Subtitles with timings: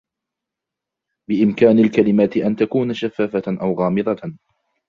[1.29, 4.35] بإمكان الكلمات أن تكون شفافة أو غامضة.